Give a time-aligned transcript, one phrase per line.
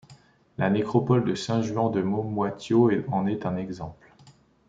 [0.57, 4.09] La nécropole de San Juan de Momoitio en est un exemple.